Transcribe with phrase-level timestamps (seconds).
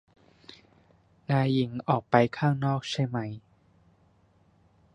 [1.31, 3.17] นายหญิงออกไปข้างนอกใช่ไหม